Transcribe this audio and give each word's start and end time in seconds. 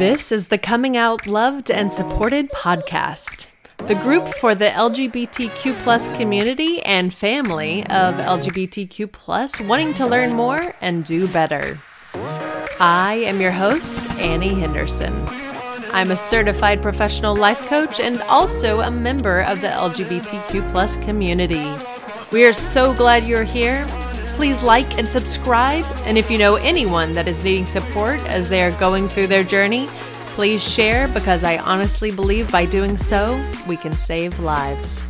This 0.00 0.32
is 0.32 0.48
the 0.48 0.56
Coming 0.56 0.96
Out 0.96 1.26
Loved 1.26 1.70
and 1.70 1.92
Supported 1.92 2.50
podcast, 2.52 3.48
the 3.86 3.96
group 3.96 4.28
for 4.28 4.54
the 4.54 4.70
LGBTQ 4.70 5.74
plus 5.82 6.08
community 6.16 6.82
and 6.84 7.12
family 7.12 7.82
of 7.82 8.14
LGBTQ 8.14 9.12
plus 9.12 9.60
wanting 9.60 9.92
to 9.92 10.06
learn 10.06 10.34
more 10.34 10.74
and 10.80 11.04
do 11.04 11.28
better. 11.28 11.78
I 12.80 13.22
am 13.26 13.42
your 13.42 13.50
host, 13.50 14.08
Annie 14.12 14.54
Henderson. 14.54 15.12
I'm 15.92 16.10
a 16.10 16.16
certified 16.16 16.80
professional 16.80 17.36
life 17.36 17.60
coach 17.66 18.00
and 18.00 18.22
also 18.22 18.80
a 18.80 18.90
member 18.90 19.42
of 19.42 19.60
the 19.60 19.68
LGBTQ 19.68 20.70
plus 20.72 20.96
community. 21.04 21.70
We 22.32 22.46
are 22.46 22.54
so 22.54 22.94
glad 22.94 23.26
you're 23.26 23.44
here 23.44 23.86
please 24.40 24.62
like 24.62 24.96
and 24.96 25.06
subscribe. 25.06 25.84
And 26.06 26.16
if 26.16 26.30
you 26.30 26.38
know 26.38 26.54
anyone 26.54 27.12
that 27.12 27.28
is 27.28 27.44
needing 27.44 27.66
support 27.66 28.18
as 28.20 28.48
they 28.48 28.62
are 28.62 28.70
going 28.80 29.06
through 29.06 29.26
their 29.26 29.44
journey, 29.44 29.86
please 30.28 30.66
share 30.66 31.08
because 31.08 31.44
I 31.44 31.58
honestly 31.58 32.10
believe 32.10 32.50
by 32.50 32.64
doing 32.64 32.96
so, 32.96 33.38
we 33.68 33.76
can 33.76 33.92
save 33.92 34.40
lives. 34.40 35.06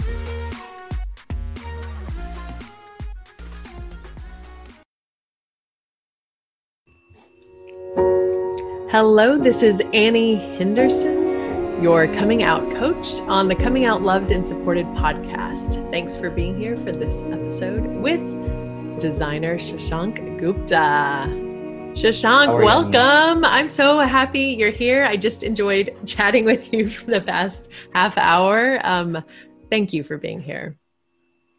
Hello, 8.91 9.39
this 9.39 9.63
is 9.63 9.81
Annie 9.95 10.57
Henderson, 10.57 11.81
your 11.81 12.09
coming 12.09 12.43
out 12.43 12.69
coach 12.73 13.21
on 13.29 13.47
the 13.47 13.55
Coming 13.55 13.85
Out 13.85 14.03
Loved 14.03 14.33
and 14.33 14.45
Supported 14.45 14.87
podcast. 14.87 15.89
Thanks 15.93 16.17
for 16.17 16.31
being 16.31 16.59
here 16.59 16.77
for 16.79 16.91
this 16.91 17.23
episode 17.23 17.87
with 17.87 18.40
designer 19.01 19.57
Shashank 19.57 20.39
Gupta. 20.39 21.27
Shashank, 21.97 22.63
welcome. 22.63 23.43
You? 23.43 23.51
I'm 23.51 23.71
so 23.71 24.01
happy 24.01 24.55
you're 24.59 24.71
here. 24.71 25.05
I 25.05 25.17
just 25.17 25.43
enjoyed 25.43 25.97
chatting 26.07 26.45
with 26.45 26.71
you 26.73 26.87
for 26.87 27.11
the 27.11 27.23
past 27.23 27.71
half 27.95 28.19
hour. 28.19 28.79
Um, 28.85 29.25
thank 29.71 29.95
you 29.95 30.05
for 30.05 30.19
being 30.19 30.39
here. 30.39 30.77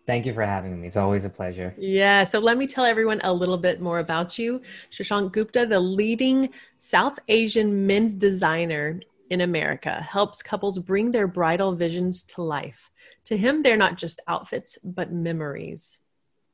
Thank 0.06 0.28
you 0.28 0.34
for 0.34 0.44
having 0.44 0.80
me. 0.80 0.88
It's 0.88 0.98
always 0.98 1.26
a 1.26 1.32
pleasure. 1.32 1.74
Yeah. 1.80 2.26
So 2.26 2.38
let 2.38 2.60
me 2.60 2.68
tell 2.68 2.86
everyone 2.86 3.20
a 3.24 3.34
little 3.34 3.58
bit 3.58 3.82
more 3.82 4.00
about 4.00 4.38
you. 4.38 4.62
Shashank 4.92 5.32
Gupta, 5.32 5.66
the 5.66 5.80
leading 5.80 6.50
South 6.78 7.18
Asian 7.28 7.88
men's 7.88 8.16
designer 8.16 9.02
in 9.32 9.42
America, 9.42 10.00
helps 10.00 10.44
couples 10.44 10.78
bring 10.78 11.12
their 11.12 11.28
bridal 11.28 11.76
visions 11.76 12.22
to 12.24 12.44
life. 12.44 12.92
To 13.26 13.36
him, 13.36 13.64
they're 13.64 13.78
not 13.78 13.98
just 13.98 14.20
outfits, 14.28 14.78
but 14.84 15.12
memories 15.12 16.01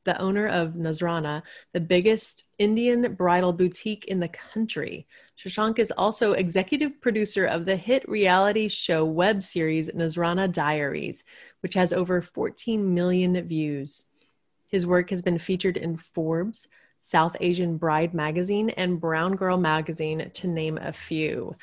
the 0.08 0.18
owner 0.22 0.48
of 0.48 0.72
Nazranaa, 0.72 1.42
the 1.74 1.80
biggest 1.80 2.44
Indian 2.58 3.12
bridal 3.14 3.52
boutique 3.52 4.06
in 4.06 4.20
the 4.20 4.28
country. 4.28 5.06
Shashank 5.36 5.78
is 5.78 5.90
also 5.90 6.32
executive 6.32 6.98
producer 7.02 7.44
of 7.44 7.66
the 7.66 7.76
hit 7.76 8.08
reality 8.08 8.68
show 8.68 9.04
web 9.04 9.42
series 9.42 9.90
Nazranaa 9.90 10.50
Diaries, 10.50 11.24
which 11.60 11.74
has 11.74 11.92
over 11.92 12.22
14 12.22 12.94
million 12.94 13.38
views. 13.46 14.04
His 14.68 14.86
work 14.86 15.10
has 15.10 15.20
been 15.20 15.36
featured 15.36 15.76
in 15.76 15.98
Forbes, 15.98 16.68
South 17.02 17.36
Asian 17.42 17.76
Bride 17.76 18.14
magazine, 18.14 18.70
and 18.70 18.98
Brown 18.98 19.36
Girl 19.36 19.58
magazine, 19.58 20.30
to 20.32 20.46
name 20.48 20.78
a 20.78 20.94
few. 20.94 21.54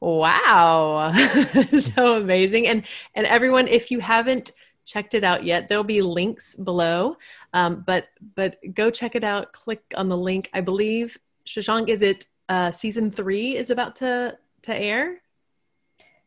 Wow, 0.00 1.14
so 1.80 2.18
amazing! 2.18 2.66
And 2.66 2.82
and 3.14 3.26
everyone, 3.26 3.66
if 3.66 3.90
you 3.90 4.00
haven't 4.00 4.52
checked 4.84 5.14
it 5.14 5.24
out 5.24 5.44
yet, 5.44 5.68
there'll 5.68 5.84
be 5.84 6.02
links 6.02 6.54
below. 6.54 7.16
Um, 7.52 7.84
but 7.86 8.08
but 8.34 8.56
go 8.74 8.90
check 8.90 9.14
it 9.14 9.24
out. 9.24 9.52
Click 9.52 9.82
on 9.96 10.08
the 10.08 10.16
link. 10.16 10.50
I 10.52 10.60
believe 10.60 11.18
Shashank, 11.46 11.88
is 11.88 12.02
it 12.02 12.26
uh, 12.48 12.70
season 12.70 13.10
three 13.10 13.56
is 13.56 13.70
about 13.70 13.96
to 13.96 14.38
to 14.62 14.74
air? 14.74 15.18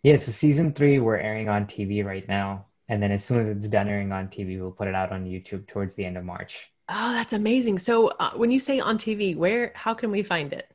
Yeah, 0.03 0.15
so 0.15 0.31
season 0.31 0.73
three 0.73 0.99
we're 0.99 1.17
airing 1.17 1.49
on 1.49 1.65
TV 1.65 2.05
right 2.05 2.27
now, 2.27 2.65
and 2.87 3.01
then 3.01 3.11
as 3.11 3.23
soon 3.23 3.39
as 3.39 3.49
it's 3.49 3.67
done 3.67 3.87
airing 3.87 4.11
on 4.11 4.27
TV, 4.27 4.59
we'll 4.59 4.71
put 4.71 4.87
it 4.87 4.95
out 4.95 5.11
on 5.11 5.25
YouTube 5.25 5.67
towards 5.67 5.95
the 5.95 6.05
end 6.05 6.17
of 6.17 6.23
March. 6.23 6.71
Oh, 6.89 7.11
that's 7.13 7.33
amazing! 7.33 7.79
So 7.79 8.07
uh, 8.07 8.31
when 8.35 8.51
you 8.51 8.59
say 8.59 8.79
on 8.79 8.97
TV, 8.97 9.35
where 9.35 9.71
how 9.75 9.93
can 9.93 10.11
we 10.11 10.23
find 10.23 10.53
it? 10.53 10.69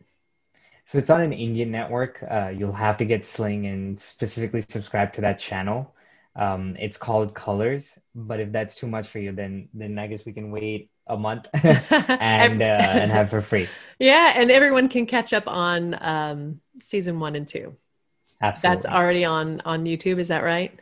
So 0.85 0.99
it's 0.99 1.11
on 1.11 1.21
an 1.21 1.33
Indian 1.33 1.71
network. 1.71 2.23
Uh, 2.29 2.53
you'll 2.55 2.73
have 2.73 2.97
to 2.99 3.05
get 3.05 3.25
Sling 3.25 3.67
and 3.67 3.99
specifically 4.01 4.61
subscribe 4.61 5.13
to 5.15 5.21
that 5.23 5.39
channel. 5.39 5.95
Um, 6.35 6.77
it's 6.79 6.97
called 6.97 7.35
Colors, 7.35 7.99
but 8.15 8.41
if 8.41 8.53
that's 8.53 8.75
too 8.75 8.87
much 8.87 9.09
for 9.09 9.19
you, 9.19 9.33
then 9.33 9.69
then 9.75 9.99
I 9.99 10.07
guess 10.07 10.25
we 10.25 10.33
can 10.33 10.51
wait 10.51 10.91
a 11.07 11.17
month 11.17 11.49
and 11.65 12.63
uh, 12.63 12.65
and 12.65 13.11
have 13.11 13.31
for 13.31 13.41
free. 13.41 13.69
Yeah, 13.99 14.33
and 14.35 14.51
everyone 14.51 14.89
can 14.89 15.07
catch 15.07 15.33
up 15.33 15.45
on 15.47 15.97
um, 16.01 16.61
season 16.81 17.21
one 17.21 17.37
and 17.37 17.47
two. 17.47 17.77
Absolutely, 18.41 18.83
that's 18.83 18.87
already 18.93 19.25
on 19.25 19.61
on 19.65 19.85
YouTube. 19.85 20.19
Is 20.19 20.29
that 20.29 20.43
right? 20.43 20.77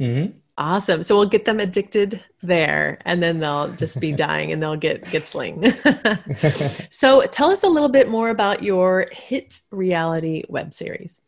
Mm-hmm. 0.00 0.38
Awesome. 0.56 1.02
So 1.02 1.16
we'll 1.16 1.28
get 1.28 1.44
them 1.44 1.60
addicted 1.60 2.22
there, 2.42 2.98
and 3.04 3.22
then 3.22 3.40
they'll 3.40 3.72
just 3.72 4.00
be 4.00 4.12
dying, 4.26 4.52
and 4.52 4.62
they'll 4.62 4.76
get 4.76 5.04
get 5.10 5.26
sling. 5.26 5.70
so 6.88 7.22
tell 7.26 7.50
us 7.50 7.62
a 7.62 7.68
little 7.68 7.90
bit 7.90 8.08
more 8.08 8.30
about 8.30 8.62
your 8.62 9.08
hit 9.12 9.60
reality 9.70 10.44
web 10.48 10.72
series. 10.72 11.20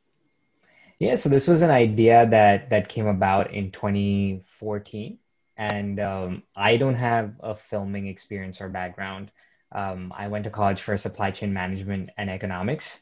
Yeah, 1.01 1.17
so 1.17 1.29
this 1.29 1.49
was 1.49 1.63
an 1.63 1.71
idea 1.71 2.27
that 2.27 2.71
that 2.71 2.89
came 2.89 3.07
about 3.07 3.53
in 3.53 3.71
2014, 3.73 5.19
and 5.57 6.01
um, 6.01 6.43
I 6.57 6.77
don't 6.77 6.95
have 6.95 7.35
a 7.41 7.55
filming 7.55 8.07
experience 8.07 8.61
or 8.61 8.69
background. 8.69 9.31
Um, 9.73 10.13
I 10.17 10.29
went 10.29 10.45
to 10.45 10.51
college 10.51 10.81
for 10.83 10.97
supply 10.97 11.31
chain 11.33 11.53
management 11.53 12.11
and 12.17 12.31
economics, 12.31 13.01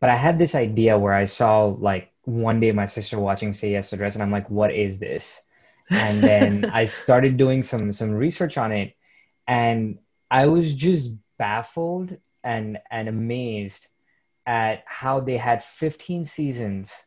but 0.00 0.10
I 0.10 0.16
had 0.16 0.38
this 0.38 0.54
idea 0.56 0.98
where 0.98 1.14
I 1.14 1.24
saw 1.24 1.66
like 1.66 2.12
one 2.24 2.60
day 2.60 2.72
my 2.72 2.86
sister 2.86 3.18
watching 3.20 3.52
Say 3.52 3.72
Yes 3.72 3.90
to 3.90 3.96
Dress, 3.96 4.14
and 4.14 4.22
I'm 4.22 4.32
like, 4.32 4.50
what 4.50 4.74
is 4.74 4.98
this? 4.98 5.42
And 5.94 6.24
then 6.24 6.66
I 6.72 6.84
started 6.84 7.36
doing 7.36 7.62
some 7.62 7.92
some 7.92 8.12
research 8.12 8.58
on 8.58 8.72
it, 8.72 8.96
and 9.48 9.98
I 10.30 10.46
was 10.48 10.74
just 10.74 11.12
baffled 11.38 12.16
and 12.44 12.78
and 12.90 13.08
amazed 13.08 13.88
at 14.46 14.84
how 14.86 15.20
they 15.20 15.36
had 15.36 15.62
15 15.62 16.24
seasons 16.24 17.04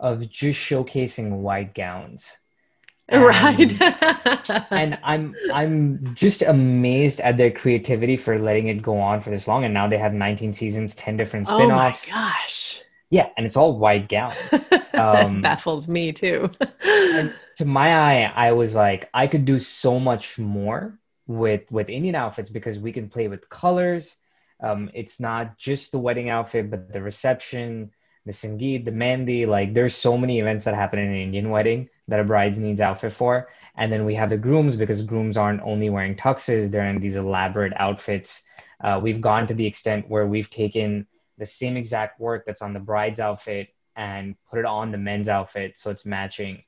of 0.00 0.28
just 0.28 0.58
showcasing 0.58 1.38
white 1.40 1.74
gowns. 1.74 2.36
And, 3.12 3.24
right. 3.24 4.50
and 4.70 4.96
I'm 5.02 5.34
I'm 5.52 6.14
just 6.14 6.42
amazed 6.42 7.18
at 7.18 7.36
their 7.36 7.50
creativity 7.50 8.16
for 8.16 8.38
letting 8.38 8.68
it 8.68 8.82
go 8.82 9.00
on 9.00 9.20
for 9.20 9.30
this 9.30 9.48
long. 9.48 9.64
And 9.64 9.74
now 9.74 9.88
they 9.88 9.98
have 9.98 10.14
19 10.14 10.52
seasons, 10.52 10.94
10 10.94 11.16
different 11.16 11.48
spin-offs. 11.48 12.08
Oh 12.08 12.14
my 12.14 12.20
gosh. 12.20 12.82
Yeah, 13.10 13.30
and 13.36 13.44
it's 13.44 13.56
all 13.56 13.76
white 13.76 14.08
gowns. 14.08 14.64
Um, 14.92 15.40
baffles 15.40 15.88
me 15.88 16.12
too. 16.12 16.50
and 16.84 17.32
to 17.58 17.64
my 17.64 17.94
eye, 17.94 18.32
I 18.34 18.52
was 18.52 18.74
like, 18.74 19.08
I 19.14 19.28
could 19.28 19.44
do 19.44 19.58
so 19.58 19.98
much 19.98 20.38
more 20.38 20.98
with 21.26 21.62
with 21.70 21.88
Indian 21.88 22.16
outfits 22.16 22.50
because 22.50 22.78
we 22.78 22.92
can 22.92 23.08
play 23.08 23.28
with 23.28 23.48
colors. 23.48 24.16
Um, 24.62 24.90
it's 24.92 25.20
not 25.20 25.56
just 25.56 25.92
the 25.92 25.98
wedding 25.98 26.28
outfit, 26.28 26.70
but 26.70 26.92
the 26.92 27.00
reception, 27.00 27.92
the 28.26 28.32
Sangeet, 28.32 28.84
the 28.84 28.90
Mehndi, 28.90 29.46
like 29.46 29.72
there's 29.72 29.94
so 29.94 30.16
many 30.16 30.40
events 30.40 30.64
that 30.64 30.74
happen 30.74 30.98
in 30.98 31.08
an 31.08 31.16
Indian 31.16 31.50
wedding 31.50 31.88
that 32.08 32.20
a 32.20 32.24
bride 32.24 32.56
needs 32.58 32.80
outfit 32.80 33.12
for. 33.12 33.48
And 33.76 33.92
then 33.92 34.04
we 34.04 34.14
have 34.14 34.30
the 34.30 34.36
grooms 34.36 34.76
because 34.76 35.02
grooms 35.02 35.36
aren't 35.36 35.62
only 35.62 35.90
wearing 35.90 36.16
tuxes, 36.16 36.70
they're 36.70 36.88
in 36.88 37.00
these 37.00 37.16
elaborate 37.16 37.72
outfits. 37.76 38.42
Uh, 38.82 39.00
we've 39.02 39.20
gone 39.20 39.46
to 39.46 39.54
the 39.54 39.66
extent 39.66 40.08
where 40.08 40.26
we've 40.26 40.50
taken 40.50 41.06
the 41.38 41.46
same 41.46 41.76
exact 41.76 42.20
work 42.20 42.44
that's 42.44 42.62
on 42.62 42.72
the 42.72 42.80
bride's 42.80 43.20
outfit 43.20 43.68
and 43.96 44.34
put 44.48 44.58
it 44.58 44.64
on 44.64 44.90
the 44.90 44.98
men's 44.98 45.28
outfit 45.28 45.76
so 45.76 45.90
it's 45.90 46.04
matching. 46.04 46.62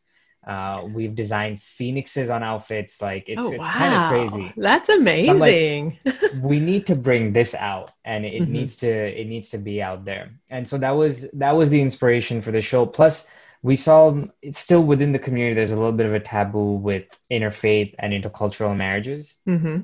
Uh, 0.46 0.86
we've 0.92 1.14
designed 1.14 1.60
phoenixes 1.60 2.28
on 2.28 2.42
outfits. 2.42 3.00
Like 3.00 3.28
it's, 3.28 3.44
oh, 3.44 3.52
it's 3.52 3.58
wow. 3.58 3.72
kind 3.72 3.94
of 3.94 4.32
crazy. 4.32 4.52
That's 4.56 4.88
amazing. 4.88 5.98
Like, 6.04 6.14
we 6.42 6.58
need 6.58 6.86
to 6.88 6.96
bring 6.96 7.32
this 7.32 7.54
out 7.54 7.92
and 8.04 8.24
it 8.24 8.42
mm-hmm. 8.42 8.52
needs 8.52 8.76
to, 8.76 8.88
it 8.88 9.26
needs 9.28 9.50
to 9.50 9.58
be 9.58 9.80
out 9.80 10.04
there. 10.04 10.30
And 10.50 10.66
so 10.66 10.78
that 10.78 10.90
was, 10.90 11.28
that 11.34 11.52
was 11.52 11.70
the 11.70 11.80
inspiration 11.80 12.42
for 12.42 12.50
the 12.50 12.60
show. 12.60 12.86
Plus 12.86 13.28
we 13.62 13.76
saw 13.76 14.14
it's 14.42 14.58
still 14.58 14.82
within 14.82 15.12
the 15.12 15.18
community. 15.18 15.54
There's 15.54 15.70
a 15.70 15.76
little 15.76 15.92
bit 15.92 16.06
of 16.06 16.14
a 16.14 16.20
taboo 16.20 16.74
with 16.74 17.04
interfaith 17.30 17.94
and 17.98 18.12
intercultural 18.12 18.76
marriages. 18.76 19.36
Mm-hmm. 19.46 19.82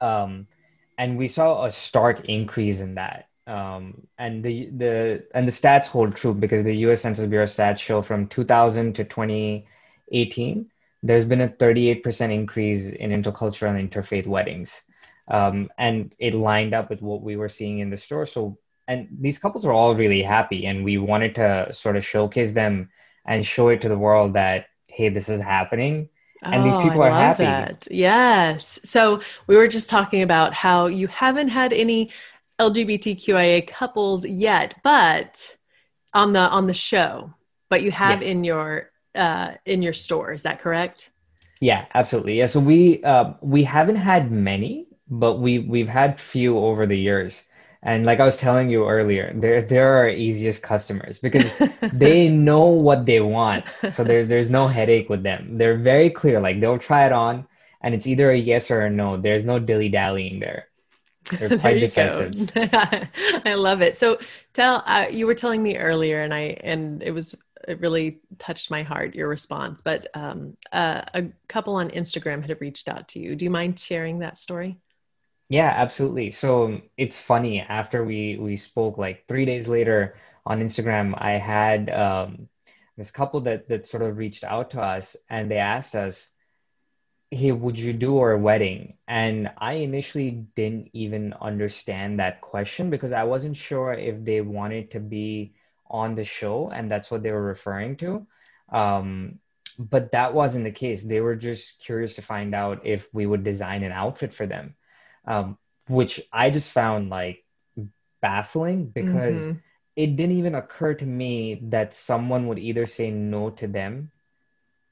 Um, 0.00 0.46
and 0.96 1.18
we 1.18 1.28
saw 1.28 1.64
a 1.64 1.70
stark 1.70 2.24
increase 2.24 2.80
in 2.80 2.94
that. 2.94 3.28
Um, 3.46 4.06
and 4.18 4.44
the 4.44 4.68
the 4.76 5.24
and 5.34 5.48
the 5.48 5.52
stats 5.52 5.86
hold 5.86 6.14
true 6.14 6.34
because 6.34 6.64
the 6.64 6.76
U.S. 6.88 7.00
Census 7.00 7.26
Bureau 7.26 7.46
stats 7.46 7.78
show 7.78 8.02
from 8.02 8.26
2000 8.26 8.94
to 8.94 9.04
20 9.04 9.66
18, 10.12 10.70
there's 11.02 11.24
been 11.24 11.42
a 11.42 11.48
38% 11.48 12.32
increase 12.32 12.88
in 12.88 13.10
intercultural 13.10 13.78
and 13.78 13.90
interfaith 13.90 14.26
weddings. 14.26 14.82
Um, 15.28 15.70
and 15.78 16.14
it 16.18 16.34
lined 16.34 16.74
up 16.74 16.90
with 16.90 17.02
what 17.02 17.22
we 17.22 17.36
were 17.36 17.48
seeing 17.48 17.80
in 17.80 17.90
the 17.90 17.96
store. 17.96 18.26
So, 18.26 18.58
and 18.88 19.08
these 19.20 19.38
couples 19.38 19.66
were 19.66 19.72
all 19.72 19.94
really 19.94 20.22
happy, 20.22 20.66
and 20.66 20.82
we 20.82 20.96
wanted 20.96 21.34
to 21.34 21.72
sort 21.72 21.96
of 21.96 22.04
showcase 22.04 22.52
them 22.52 22.88
and 23.26 23.44
show 23.44 23.68
it 23.68 23.82
to 23.82 23.88
the 23.88 23.98
world 23.98 24.32
that, 24.32 24.66
hey, 24.86 25.10
this 25.10 25.28
is 25.28 25.40
happening. 25.40 26.08
And 26.42 26.62
oh, 26.62 26.64
these 26.64 26.76
people 26.76 27.02
I 27.02 27.08
are 27.08 27.10
happy. 27.10 27.44
That. 27.44 27.86
Yes. 27.90 28.80
So 28.84 29.20
we 29.46 29.56
were 29.56 29.68
just 29.68 29.90
talking 29.90 30.22
about 30.22 30.54
how 30.54 30.86
you 30.86 31.06
haven't 31.08 31.48
had 31.48 31.72
any 31.72 32.10
LGBTQIA 32.58 33.68
couples 33.68 34.26
yet, 34.26 34.76
but 34.82 35.56
on 36.14 36.32
the 36.32 36.40
on 36.40 36.66
the 36.66 36.74
show, 36.74 37.34
but 37.68 37.82
you 37.82 37.90
have 37.90 38.22
Yes. 38.22 38.30
in 38.30 38.44
your 38.44 38.90
uh, 39.14 39.54
in 39.64 39.82
your 39.82 39.92
store. 39.92 40.32
Is 40.32 40.42
that 40.44 40.60
correct? 40.60 41.10
Yeah, 41.60 41.86
absolutely. 41.94 42.38
Yeah, 42.38 42.46
so 42.46 42.60
we 42.60 43.02
uh, 43.02 43.32
we 43.40 43.64
haven't 43.64 43.96
had 43.96 44.30
many, 44.30 44.86
but 45.08 45.40
we 45.40 45.58
we've 45.60 45.88
had 45.88 46.20
few 46.20 46.58
over 46.58 46.86
the 46.86 46.98
years. 46.98 47.44
And 47.82 48.04
like 48.06 48.20
I 48.20 48.24
was 48.24 48.36
telling 48.36 48.70
you 48.70 48.86
earlier, 48.88 49.32
they're 49.34 49.62
they're 49.62 49.96
our 49.96 50.08
easiest 50.08 50.62
customers 50.62 51.18
because 51.18 51.50
they 51.92 52.28
know 52.28 52.66
what 52.66 53.06
they 53.06 53.20
want. 53.20 53.66
So 53.86 54.04
there's 54.04 54.28
there's 54.28 54.50
no 54.50 54.68
headache 54.68 55.08
with 55.08 55.22
them. 55.22 55.58
They're 55.58 55.76
very 55.78 56.10
clear. 56.10 56.40
Like 56.40 56.60
they'll 56.60 56.78
try 56.78 57.06
it 57.06 57.12
on, 57.12 57.46
and 57.82 57.94
it's 57.94 58.06
either 58.06 58.30
a 58.30 58.38
yes 58.38 58.70
or 58.70 58.82
a 58.82 58.90
no. 58.90 59.16
There's 59.16 59.44
no 59.44 59.58
dilly 59.58 59.88
dallying 59.88 60.38
there. 60.40 60.68
They're 61.38 61.50
quite 61.58 61.80
decisive. 61.80 62.50
I 62.56 63.54
love 63.54 63.82
it. 63.82 63.98
So 63.98 64.18
tell 64.52 64.82
uh, 64.86 65.06
you 65.10 65.26
were 65.26 65.34
telling 65.34 65.62
me 65.62 65.76
earlier, 65.76 66.22
and 66.22 66.32
I 66.34 66.56
and 66.62 67.02
it 67.02 67.12
was 67.12 67.34
it 67.66 67.80
really 67.80 68.20
touched 68.38 68.70
my 68.70 68.82
heart 68.82 69.14
your 69.14 69.28
response. 69.28 69.80
But 69.80 70.08
um, 70.14 70.56
uh, 70.72 71.02
a 71.14 71.24
couple 71.48 71.74
on 71.74 71.90
Instagram 71.90 72.46
had 72.46 72.60
reached 72.60 72.88
out 72.88 73.08
to 73.08 73.18
you. 73.18 73.34
Do 73.34 73.44
you 73.44 73.50
mind 73.50 73.78
sharing 73.78 74.20
that 74.20 74.38
story? 74.38 74.78
Yeah, 75.48 75.72
absolutely. 75.74 76.30
So 76.30 76.82
it's 76.96 77.18
funny. 77.18 77.60
After 77.60 78.04
we 78.04 78.36
we 78.36 78.56
spoke, 78.56 78.98
like 78.98 79.26
three 79.26 79.46
days 79.46 79.66
later 79.66 80.16
on 80.44 80.60
Instagram, 80.60 81.14
I 81.16 81.32
had 81.32 81.88
um, 81.90 82.48
this 82.96 83.10
couple 83.10 83.40
that 83.42 83.68
that 83.68 83.86
sort 83.86 84.02
of 84.02 84.18
reached 84.18 84.44
out 84.44 84.70
to 84.72 84.82
us, 84.82 85.16
and 85.30 85.50
they 85.50 85.56
asked 85.56 85.94
us, 85.94 86.28
"Hey, 87.30 87.52
would 87.52 87.78
you 87.78 87.94
do 87.94 88.18
our 88.18 88.36
wedding?" 88.36 88.98
And 89.08 89.50
I 89.56 89.74
initially 89.74 90.30
didn't 90.54 90.90
even 90.92 91.32
understand 91.40 92.20
that 92.20 92.42
question 92.42 92.90
because 92.90 93.12
I 93.12 93.24
wasn't 93.24 93.56
sure 93.56 93.94
if 93.94 94.22
they 94.24 94.42
wanted 94.42 94.90
to 94.92 95.00
be 95.00 95.54
on 95.90 96.14
the 96.14 96.24
show, 96.24 96.70
and 96.70 96.90
that's 96.90 97.10
what 97.10 97.22
they 97.22 97.32
were 97.32 97.42
referring 97.42 97.96
to. 97.96 98.26
Um, 98.70 99.38
but 99.78 100.12
that 100.12 100.34
wasn't 100.34 100.64
the 100.64 100.72
case. 100.72 101.02
They 101.04 101.20
were 101.20 101.36
just 101.36 101.80
curious 101.80 102.14
to 102.14 102.22
find 102.22 102.54
out 102.54 102.86
if 102.86 103.08
we 103.12 103.26
would 103.26 103.44
design 103.44 103.82
an 103.82 103.92
outfit 103.92 104.32
for 104.34 104.46
them 104.46 104.74
um, 105.26 105.58
which 105.88 106.20
I 106.32 106.50
just 106.50 106.72
found 106.72 107.10
like 107.10 107.44
baffling 108.20 108.86
because 108.86 109.48
Mhm. 109.48 109.60
it 109.96 110.16
didn't 110.16 110.38
even 110.38 110.54
occur 110.54 110.94
to 110.94 111.06
me 111.06 111.60
that 111.70 111.94
someone 111.94 112.46
would 112.48 112.58
either 112.58 112.86
say 112.86 113.10
no 113.10 113.50
to 113.50 113.66
them 113.66 114.10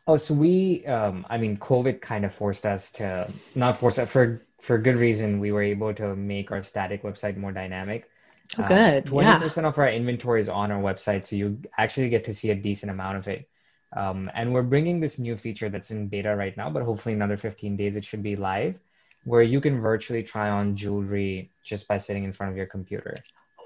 Oh, 0.08 0.18
so 0.18 0.34
we, 0.34 0.86
um, 0.88 1.26
I 1.30 1.38
mean, 1.38 1.58
COVID 1.58 2.02
kind 2.02 2.26
of 2.26 2.34
forced 2.34 2.66
us 2.66 2.92
to, 2.94 3.32
not 3.54 3.78
force 3.78 4.00
us, 4.00 4.10
for, 4.10 4.44
for 4.60 4.78
good 4.78 4.96
reason, 4.96 5.40
we 5.40 5.52
were 5.52 5.62
able 5.62 5.94
to 5.94 6.16
make 6.16 6.52
our 6.52 6.64
static 6.64 7.04
website 7.04 7.38
more 7.38 7.52
dynamic. 7.52 8.10
Oh, 8.58 8.68
good. 8.68 9.06
Twenty 9.06 9.30
yeah. 9.30 9.40
percent 9.40 9.66
of 9.66 9.78
our 9.78 9.88
inventory 9.88 10.42
is 10.42 10.50
on 10.50 10.72
our 10.72 10.82
website, 10.82 11.26
so 11.26 11.36
you 11.36 11.62
actually 11.78 12.10
get 12.10 12.26
to 12.26 12.34
see 12.34 12.52
a 12.52 12.56
decent 12.56 12.92
amount 12.92 13.18
of 13.18 13.28
it. 13.28 13.50
Um, 13.96 14.32
and 14.34 14.54
we're 14.54 14.64
bringing 14.64 15.00
this 15.00 15.20
new 15.20 15.36
feature 15.38 15.70
that's 15.70 15.92
in 15.92 16.08
beta 16.08 16.36
right 16.36 16.56
now, 16.56 16.70
but 16.70 16.84
hopefully 16.84 17.14
another 17.14 17.38
15 17.38 17.76
days 17.76 17.98
it 17.98 18.06
should 18.06 18.24
be 18.24 18.36
live, 18.36 18.80
where 19.26 19.42
you 19.42 19.60
can 19.60 19.82
virtually 19.82 20.24
try 20.24 20.50
on 20.50 20.76
jewelry 20.76 21.52
just 21.64 21.88
by 21.88 21.98
sitting 21.98 22.24
in 22.24 22.32
front 22.32 22.52
of 22.52 22.58
your 22.58 22.68
computer. 22.68 23.16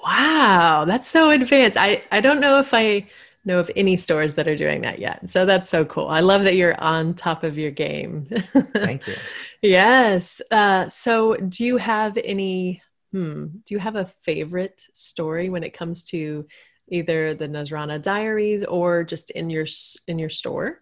Wow, 0.03 0.85
that's 0.85 1.07
so 1.07 1.31
advanced. 1.31 1.77
I 1.77 2.03
I 2.11 2.21
don't 2.21 2.39
know 2.39 2.59
if 2.59 2.73
I 2.73 3.07
know 3.45 3.59
of 3.59 3.71
any 3.75 3.95
stores 3.95 4.33
that 4.33 4.47
are 4.47 4.55
doing 4.55 4.81
that 4.81 4.99
yet. 4.99 5.29
So 5.29 5.45
that's 5.45 5.69
so 5.69 5.85
cool. 5.85 6.07
I 6.07 6.19
love 6.19 6.43
that 6.43 6.55
you're 6.55 6.79
on 6.81 7.13
top 7.13 7.43
of 7.43 7.57
your 7.57 7.71
game. 7.71 8.25
Thank 8.73 9.07
you. 9.07 9.13
yes. 9.61 10.41
Uh, 10.51 10.87
so 10.89 11.35
do 11.35 11.63
you 11.63 11.77
have 11.77 12.17
any? 12.23 12.81
Hmm. 13.15 13.45
Do 13.65 13.73
you 13.73 13.79
have 13.79 13.95
a 13.95 14.11
favorite 14.23 14.81
story 14.93 15.49
when 15.49 15.63
it 15.63 15.73
comes 15.73 16.03
to 16.11 16.45
either 16.89 17.33
the 17.33 17.47
Nazranaa 17.47 18.01
Diaries 18.01 18.65
or 18.65 19.05
just 19.05 19.31
in 19.31 19.49
your 19.49 19.65
in 20.09 20.19
your 20.19 20.27
store? 20.27 20.81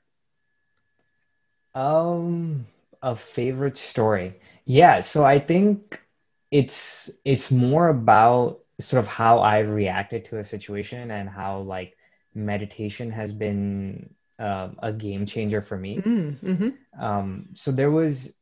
Um, 1.75 2.65
a 3.03 3.15
favorite 3.15 3.77
story. 3.77 4.33
Yeah, 4.65 5.01
so 5.01 5.23
I 5.23 5.37
think 5.37 6.01
it's 6.49 7.11
it's 7.23 7.51
more 7.51 7.89
about 7.89 8.61
sort 8.79 9.03
of 9.03 9.07
how 9.07 9.41
I've 9.41 9.69
reacted 9.69 10.25
to 10.25 10.39
a 10.39 10.43
situation 10.43 11.11
and 11.11 11.29
how 11.29 11.59
like 11.59 11.95
meditation 12.33 13.11
has 13.11 13.31
been 13.31 14.09
um, 14.39 14.77
a 14.81 14.91
game 14.91 15.27
changer 15.27 15.61
for 15.61 15.77
me. 15.77 15.99
Mm, 15.99 16.39
hmm 16.39 16.69
Um, 16.99 17.49
so 17.53 17.71
there 17.71 17.91
was 17.91 18.33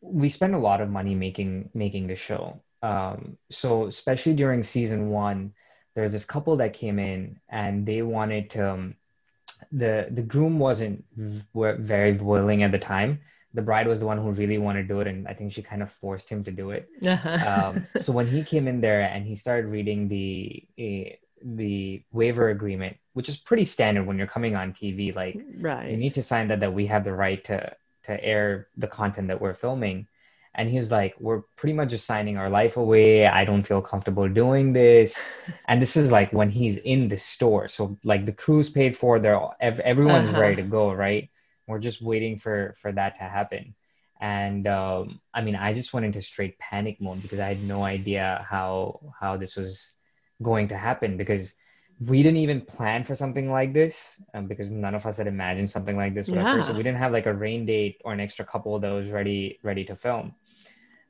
we 0.00 0.30
spent 0.30 0.54
a 0.54 0.58
lot 0.58 0.80
of 0.80 0.88
money 0.88 1.14
making 1.14 1.68
making 1.74 2.06
the 2.06 2.16
show. 2.16 2.62
Um, 2.82 3.36
so 3.50 3.86
especially 3.86 4.34
during 4.34 4.62
season 4.62 5.10
one, 5.10 5.52
there 5.94 6.02
was 6.02 6.12
this 6.12 6.24
couple 6.24 6.56
that 6.56 6.72
came 6.72 6.98
in 6.98 7.40
and 7.48 7.86
they 7.86 8.02
wanted 8.02 8.50
to. 8.50 8.70
Um, 8.70 8.94
the 9.72 10.08
the 10.10 10.22
groom 10.22 10.58
wasn't 10.58 11.04
v- 11.16 11.76
very 11.78 12.12
willing 12.12 12.62
at 12.62 12.72
the 12.72 12.78
time. 12.78 13.20
The 13.52 13.62
bride 13.62 13.86
was 13.86 14.00
the 14.00 14.06
one 14.06 14.16
who 14.16 14.30
really 14.30 14.58
wanted 14.58 14.82
to 14.82 14.88
do 14.88 15.00
it, 15.00 15.06
and 15.06 15.28
I 15.28 15.34
think 15.34 15.52
she 15.52 15.60
kind 15.60 15.82
of 15.82 15.90
forced 15.90 16.28
him 16.28 16.44
to 16.44 16.50
do 16.50 16.70
it. 16.70 16.88
Uh-huh. 17.04 17.72
Um, 17.74 17.86
so 17.96 18.12
when 18.12 18.26
he 18.26 18.42
came 18.42 18.68
in 18.68 18.80
there 18.80 19.02
and 19.02 19.26
he 19.26 19.34
started 19.34 19.68
reading 19.68 20.08
the 20.08 20.64
the 21.42 22.02
waiver 22.12 22.48
agreement, 22.50 22.96
which 23.12 23.28
is 23.28 23.36
pretty 23.36 23.64
standard 23.64 24.06
when 24.06 24.18
you're 24.18 24.26
coming 24.26 24.56
on 24.56 24.72
TV, 24.72 25.14
like 25.14 25.38
right. 25.58 25.90
you 25.90 25.96
need 25.96 26.14
to 26.14 26.22
sign 26.22 26.48
that 26.48 26.60
that 26.60 26.72
we 26.72 26.86
have 26.86 27.04
the 27.04 27.12
right 27.12 27.42
to 27.44 27.74
to 28.04 28.24
air 28.24 28.68
the 28.76 28.88
content 28.88 29.28
that 29.28 29.40
we're 29.40 29.54
filming 29.54 30.06
and 30.54 30.68
he 30.68 30.76
was 30.76 30.90
like 30.90 31.14
we're 31.20 31.42
pretty 31.56 31.72
much 31.74 31.90
just 31.90 32.06
signing 32.06 32.36
our 32.36 32.50
life 32.50 32.76
away. 32.76 33.26
I 33.26 33.44
don't 33.44 33.62
feel 33.62 33.82
comfortable 33.82 34.28
doing 34.28 34.72
this. 34.72 35.26
And 35.68 35.80
this 35.80 35.96
is 35.96 36.10
like 36.12 36.32
when 36.32 36.50
he's 36.50 36.78
in 36.78 37.08
the 37.08 37.16
store. 37.16 37.68
So 37.68 37.98
like 38.04 38.26
the 38.26 38.32
crew's 38.32 38.68
paid 38.70 38.96
for. 38.96 39.18
They're 39.18 39.40
ev- 39.60 39.80
everyone's 39.80 40.32
Uh-huh. 40.32 40.34
ready 40.34 40.56
to 40.56 40.62
go 40.62 40.92
right? 40.92 41.30
We're 41.66 41.78
just 41.78 42.02
waiting 42.02 42.38
for 42.38 42.74
for 42.80 42.92
that 42.92 43.16
to 43.18 43.24
happen. 43.24 43.74
And 44.20 44.66
um, 44.66 45.20
i 45.34 45.40
mean 45.42 45.56
i 45.56 45.72
just 45.72 45.92
went 45.94 46.04
into 46.06 46.20
straight 46.20 46.58
panic 46.58 47.00
mode 47.00 47.22
because 47.22 47.40
i 47.40 47.48
had 47.48 47.62
no 47.62 47.82
idea 47.84 48.44
how 48.48 49.00
how 49.18 49.36
this 49.38 49.56
was 49.56 49.92
going 50.42 50.68
to 50.68 50.76
happen 50.76 51.16
because 51.16 51.54
we 52.06 52.22
didn't 52.22 52.38
even 52.38 52.62
plan 52.62 53.04
for 53.04 53.14
something 53.14 53.50
like 53.50 53.74
this 53.74 54.20
um, 54.32 54.46
because 54.46 54.70
none 54.70 54.94
of 54.94 55.04
us 55.04 55.18
had 55.18 55.26
imagined 55.26 55.68
something 55.68 55.96
like 55.96 56.14
this 56.14 56.28
whatever. 56.28 56.56
Yeah. 56.56 56.62
so 56.62 56.72
we 56.72 56.82
didn't 56.82 56.98
have 56.98 57.12
like 57.12 57.26
a 57.26 57.34
rain 57.34 57.66
date 57.66 58.00
or 58.04 58.12
an 58.12 58.20
extra 58.20 58.44
couple 58.44 58.74
of 58.74 58.80
those 58.80 59.10
ready 59.10 59.58
ready 59.62 59.84
to 59.84 59.94
film. 59.94 60.34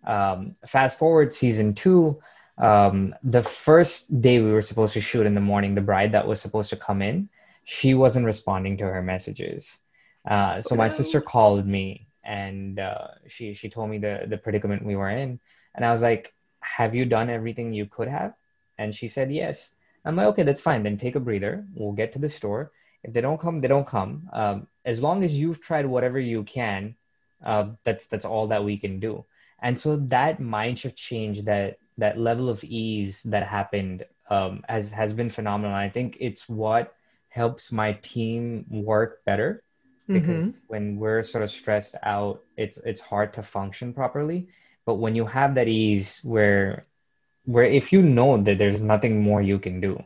Um, 0.04 0.54
fast 0.66 0.98
forward 0.98 1.32
season 1.32 1.74
two 1.74 2.20
um, 2.58 3.14
the 3.22 3.42
first 3.42 4.20
day 4.20 4.40
we 4.40 4.50
were 4.50 4.62
supposed 4.62 4.94
to 4.94 5.00
shoot 5.00 5.26
in 5.26 5.34
the 5.34 5.40
morning 5.40 5.74
the 5.74 5.80
bride 5.80 6.12
that 6.12 6.26
was 6.26 6.40
supposed 6.40 6.70
to 6.70 6.76
come 6.76 7.02
in 7.02 7.28
she 7.64 7.94
wasn't 7.94 8.24
responding 8.24 8.78
to 8.78 8.84
her 8.84 9.02
messages. 9.02 9.78
Uh, 10.28 10.60
so 10.60 10.74
my 10.74 10.88
sister 10.88 11.20
called 11.20 11.66
me 11.66 12.08
and 12.24 12.80
uh, 12.80 13.08
she 13.28 13.52
she 13.52 13.68
told 13.68 13.90
me 13.90 13.98
the 13.98 14.24
the 14.26 14.36
predicament 14.38 14.84
we 14.84 14.96
were 14.96 15.10
in. 15.10 15.38
And 15.74 15.84
i 15.84 15.90
was 15.92 16.02
like 16.02 16.34
have 16.62 16.94
you 16.94 17.04
done 17.04 17.30
everything 17.30 17.72
you 17.72 17.86
could 17.86 18.08
have? 18.08 18.34
And 18.76 18.92
she 18.92 19.06
said 19.06 19.30
yes 19.30 19.70
I'm 20.04 20.16
like, 20.16 20.26
okay, 20.28 20.42
that's 20.42 20.62
fine. 20.62 20.82
Then 20.82 20.96
take 20.96 21.16
a 21.16 21.20
breather. 21.20 21.66
We'll 21.74 21.92
get 21.92 22.12
to 22.14 22.18
the 22.18 22.28
store. 22.28 22.72
If 23.02 23.12
they 23.12 23.20
don't 23.20 23.40
come, 23.40 23.60
they 23.60 23.68
don't 23.68 23.86
come. 23.86 24.28
Um, 24.32 24.66
as 24.84 25.02
long 25.02 25.24
as 25.24 25.38
you've 25.38 25.60
tried 25.60 25.86
whatever 25.86 26.18
you 26.18 26.42
can, 26.44 26.96
uh, 27.44 27.70
that's 27.84 28.06
that's 28.06 28.24
all 28.24 28.48
that 28.48 28.64
we 28.64 28.76
can 28.76 29.00
do. 29.00 29.24
And 29.62 29.78
so 29.78 29.96
that 30.08 30.40
mind 30.40 30.78
shift 30.78 30.96
change, 30.96 31.42
that 31.44 31.78
that 31.98 32.18
level 32.18 32.48
of 32.48 32.64
ease 32.64 33.22
that 33.24 33.46
happened, 33.46 34.04
um, 34.28 34.64
has 34.68 34.92
has 34.92 35.12
been 35.12 35.30
phenomenal. 35.30 35.74
I 35.74 35.88
think 35.88 36.16
it's 36.20 36.48
what 36.48 36.94
helps 37.28 37.72
my 37.72 37.92
team 37.92 38.66
work 38.68 39.24
better 39.24 39.62
because 40.12 40.54
mm-hmm. 40.54 40.66
when 40.66 40.96
we're 40.96 41.22
sort 41.22 41.44
of 41.44 41.50
stressed 41.50 41.94
out, 42.02 42.42
it's 42.56 42.78
it's 42.78 43.00
hard 43.00 43.34
to 43.34 43.42
function 43.42 43.92
properly. 43.92 44.48
But 44.84 44.94
when 44.94 45.14
you 45.14 45.26
have 45.26 45.54
that 45.54 45.68
ease, 45.68 46.20
where 46.24 46.82
where 47.50 47.64
if 47.64 47.92
you 47.92 48.00
know 48.00 48.40
that 48.42 48.58
there's 48.58 48.80
nothing 48.80 49.20
more 49.20 49.42
you 49.42 49.58
can 49.58 49.80
do, 49.80 50.02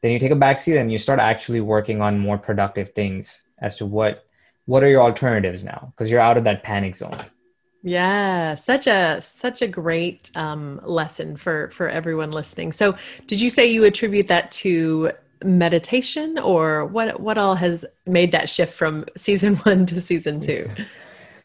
then 0.00 0.10
you 0.10 0.18
take 0.18 0.32
a 0.32 0.36
backseat 0.36 0.80
and 0.80 0.90
you 0.90 0.98
start 0.98 1.20
actually 1.20 1.60
working 1.60 2.00
on 2.00 2.18
more 2.18 2.38
productive 2.38 2.92
things 2.94 3.42
as 3.58 3.76
to 3.76 3.86
what 3.86 4.24
what 4.66 4.82
are 4.82 4.88
your 4.88 5.02
alternatives 5.02 5.64
now 5.64 5.92
because 5.92 6.10
you're 6.10 6.20
out 6.20 6.36
of 6.36 6.44
that 6.44 6.62
panic 6.62 6.94
zone. 6.96 7.16
Yeah, 7.82 8.54
such 8.54 8.86
a 8.86 9.20
such 9.22 9.62
a 9.62 9.68
great 9.68 10.30
um, 10.34 10.80
lesson 10.84 11.36
for 11.36 11.70
for 11.70 11.88
everyone 11.88 12.32
listening. 12.32 12.72
So, 12.72 12.96
did 13.26 13.40
you 13.40 13.50
say 13.50 13.66
you 13.66 13.84
attribute 13.84 14.28
that 14.28 14.52
to 14.52 15.12
meditation, 15.42 16.38
or 16.38 16.84
what? 16.86 17.20
What 17.20 17.38
all 17.38 17.54
has 17.54 17.86
made 18.06 18.32
that 18.32 18.48
shift 18.48 18.74
from 18.74 19.06
season 19.16 19.56
one 19.68 19.86
to 19.86 20.00
season 20.00 20.40
two? 20.40 20.68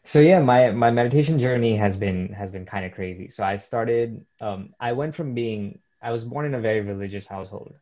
So 0.06 0.20
yeah 0.20 0.38
my 0.38 0.70
my 0.70 0.90
meditation 0.90 1.38
journey 1.40 1.76
has 1.76 1.96
been 1.96 2.32
has 2.32 2.50
been 2.50 2.64
kind 2.64 2.86
of 2.86 2.92
crazy. 2.92 3.28
So 3.28 3.42
i 3.42 3.56
started 3.56 4.24
um, 4.40 4.72
i 4.78 4.92
went 4.92 5.14
from 5.14 5.34
being 5.34 5.80
i 6.00 6.12
was 6.12 6.24
born 6.24 6.46
in 6.46 6.54
a 6.54 6.60
very 6.60 6.80
religious 6.80 7.26
household. 7.26 7.74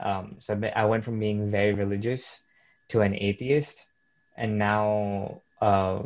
Um, 0.00 0.36
so 0.40 0.60
i 0.74 0.84
went 0.84 1.04
from 1.04 1.20
being 1.20 1.50
very 1.50 1.72
religious 1.72 2.40
to 2.88 3.02
an 3.02 3.14
atheist 3.14 3.86
and 4.36 4.58
now 4.58 5.42
uh, 5.60 6.02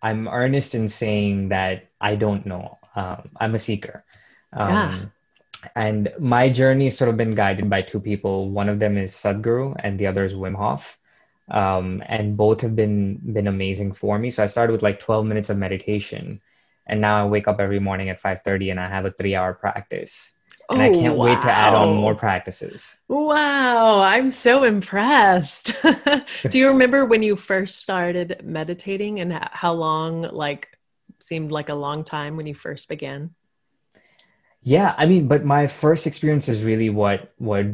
i'm 0.00 0.28
earnest 0.28 0.76
in 0.76 0.86
saying 0.88 1.48
that 1.48 1.88
i 2.00 2.14
don't 2.14 2.46
know. 2.46 2.78
Um, 2.94 3.30
i'm 3.40 3.54
a 3.54 3.58
seeker. 3.58 4.04
Um, 4.52 4.70
yeah. 4.70 5.70
and 5.74 6.12
my 6.20 6.48
journey 6.48 6.84
has 6.84 6.96
sort 6.96 7.10
of 7.10 7.16
been 7.16 7.34
guided 7.34 7.68
by 7.70 7.82
two 7.82 8.00
people. 8.00 8.50
One 8.50 8.68
of 8.68 8.78
them 8.78 8.96
is 8.96 9.12
sadhguru 9.12 9.74
and 9.78 9.98
the 9.98 10.06
other 10.06 10.22
is 10.22 10.34
wim 10.34 10.54
hof 10.54 10.99
um, 11.50 12.02
and 12.06 12.36
both 12.36 12.60
have 12.60 12.76
been 12.76 13.20
been 13.32 13.48
amazing 13.48 13.92
for 13.92 14.18
me. 14.18 14.30
So 14.30 14.42
I 14.42 14.46
started 14.46 14.72
with 14.72 14.82
like 14.82 15.00
12 15.00 15.26
minutes 15.26 15.50
of 15.50 15.58
meditation, 15.58 16.40
and 16.86 17.00
now 17.00 17.24
I 17.24 17.28
wake 17.28 17.48
up 17.48 17.60
every 17.60 17.80
morning 17.80 18.08
at 18.08 18.20
5:30 18.20 18.70
and 18.70 18.80
I 18.80 18.88
have 18.88 19.04
a 19.04 19.10
three-hour 19.10 19.54
practice. 19.54 20.32
And 20.68 20.80
oh, 20.80 20.84
I 20.84 20.90
can't 20.90 21.16
wow. 21.16 21.24
wait 21.24 21.42
to 21.42 21.50
add 21.50 21.74
on 21.74 21.96
more 21.96 22.14
practices. 22.14 22.96
Wow, 23.08 24.00
I'm 24.00 24.30
so 24.30 24.62
impressed. 24.62 25.74
Do 26.48 26.58
you 26.58 26.68
remember 26.68 27.04
when 27.04 27.24
you 27.24 27.34
first 27.34 27.80
started 27.80 28.40
meditating 28.44 29.18
and 29.18 29.32
how 29.50 29.72
long 29.72 30.22
like 30.22 30.68
seemed 31.18 31.50
like 31.50 31.70
a 31.70 31.74
long 31.74 32.04
time 32.04 32.36
when 32.36 32.46
you 32.46 32.54
first 32.54 32.88
began? 32.88 33.34
Yeah, 34.62 34.94
I 34.96 35.06
mean, 35.06 35.26
but 35.26 35.44
my 35.44 35.66
first 35.66 36.06
experience 36.06 36.48
is 36.48 36.62
really 36.62 36.90
what 36.90 37.32
what 37.38 37.66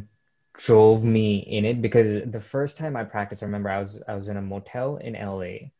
drove 0.58 1.04
me 1.04 1.38
in 1.38 1.64
it 1.64 1.82
because 1.82 2.22
the 2.30 2.40
first 2.40 2.78
time 2.78 2.96
I 2.96 3.04
practiced, 3.04 3.42
I 3.42 3.46
remember 3.46 3.70
I 3.70 3.78
was 3.78 4.00
I 4.08 4.14
was 4.14 4.28
in 4.28 4.36
a 4.36 4.42
motel 4.42 4.96
in 4.96 5.14
LA. 5.14 5.70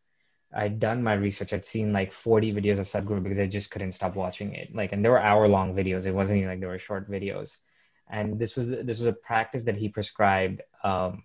I'd 0.55 0.79
done 0.79 1.03
my 1.03 1.15
research. 1.15 1.53
I'd 1.53 1.65
seen 1.65 1.93
like 1.93 2.13
40 2.13 2.55
videos 2.55 2.79
of 2.79 2.87
Sadhguru 2.87 3.23
because 3.23 3.39
I 3.39 3.47
just 3.47 3.71
couldn't 3.71 3.93
stop 3.93 4.15
watching 4.15 4.55
it. 4.55 4.75
Like, 4.75 4.93
and 4.93 5.05
they 5.05 5.09
were 5.09 5.21
hour 5.21 5.49
long 5.49 5.75
videos. 5.75 6.07
It 6.07 6.15
wasn't 6.15 6.39
even 6.39 6.49
like 6.49 6.61
they 6.61 6.67
were 6.67 6.79
short 6.79 7.11
videos. 7.11 7.57
And 8.09 8.39
this 8.39 8.57
was 8.57 8.69
this 8.69 8.99
was 8.99 9.07
a 9.07 9.13
practice 9.13 9.65
that 9.65 9.77
he 9.77 9.89
prescribed. 9.89 10.63
Um, 10.85 11.25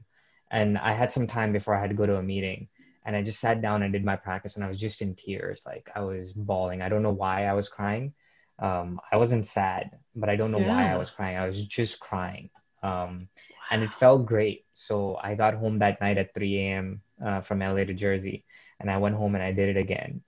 and 0.49 0.77
I 0.77 0.93
had 0.93 1.13
some 1.13 1.27
time 1.27 1.53
before 1.53 1.75
I 1.75 1.79
had 1.79 1.91
to 1.91 1.95
go 1.95 2.05
to 2.05 2.17
a 2.17 2.23
meeting. 2.23 2.67
And 3.05 3.15
I 3.15 3.21
just 3.21 3.39
sat 3.39 3.61
down 3.61 3.81
and 3.83 3.91
did 3.93 4.05
my 4.05 4.15
practice, 4.15 4.55
and 4.55 4.63
I 4.63 4.67
was 4.67 4.79
just 4.79 5.01
in 5.01 5.15
tears. 5.15 5.63
Like 5.65 5.89
I 5.95 6.01
was 6.01 6.33
bawling. 6.33 6.81
I 6.81 6.89
don't 6.89 7.03
know 7.03 7.13
why 7.13 7.45
I 7.45 7.53
was 7.53 7.67
crying. 7.67 8.13
Um, 8.59 8.99
I 9.11 9.17
wasn't 9.17 9.47
sad, 9.47 9.97
but 10.15 10.29
I 10.29 10.35
don't 10.35 10.51
know 10.51 10.59
yeah. 10.59 10.67
why 10.67 10.93
I 10.93 10.97
was 10.97 11.09
crying. 11.09 11.35
I 11.35 11.47
was 11.47 11.65
just 11.65 11.99
crying. 11.99 12.51
Um, 12.83 13.27
and 13.69 13.83
it 13.83 13.93
felt 13.93 14.25
great. 14.25 14.65
So 14.73 15.17
I 15.21 15.35
got 15.35 15.53
home 15.53 15.79
that 15.79 16.01
night 16.01 16.17
at 16.17 16.33
3 16.33 16.57
a.m. 16.59 17.01
Uh, 17.23 17.41
from 17.41 17.59
LA 17.59 17.85
to 17.85 17.93
Jersey, 17.93 18.45
and 18.79 18.89
I 18.89 18.97
went 18.97 19.15
home 19.15 19.35
and 19.35 19.43
I 19.43 19.51
did 19.51 19.69
it 19.69 19.79
again. 19.79 20.21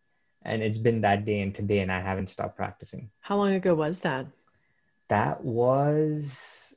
And 0.43 0.61
it's 0.61 0.77
been 0.77 1.01
that 1.01 1.25
day 1.25 1.41
and 1.41 1.55
today, 1.55 1.79
and 1.79 1.91
I 1.91 2.01
haven't 2.01 2.27
stopped 2.27 2.57
practicing. 2.57 3.09
How 3.21 3.37
long 3.37 3.53
ago 3.53 3.73
was 3.73 4.01
that? 4.01 4.27
That 5.09 5.43
was 5.43 6.75